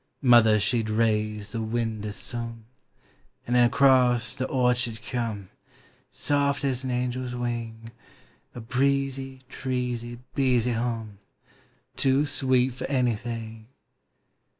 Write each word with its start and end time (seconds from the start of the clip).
Mother 0.23 0.59
she 0.59 0.79
M 0.83 0.97
raised 0.97 1.51
the 1.51 1.61
winder 1.61 2.07
sniiic;— 2.09 2.57
And 3.45 3.55
in 3.55 3.69
acrosi 3.69 4.35
the 4.35 4.47
orchard 4.47 4.99
come, 5.03 5.51
Soft 6.09 6.63
as 6.65 6.83
an 6.83 6.89
angel's 6.89 7.35
wing, 7.35 7.91
A 8.55 8.61
breezy, 8.61 9.41
treesy, 9.47 10.17
beesy 10.35 10.73
hum, 10.73 11.19
Too 11.97 12.25
sweet 12.25 12.73
for 12.73 12.85
any 12.87 13.15
thing! 13.15 13.67